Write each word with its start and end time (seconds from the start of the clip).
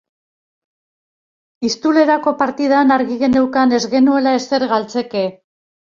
Iztulerako 1.69 2.35
partidan 2.41 2.97
argi 2.99 3.21
geneukan 3.23 3.79
ez 3.81 3.85
genuela 3.97 4.37
ezer 4.43 4.71
galtzeke. 4.77 5.29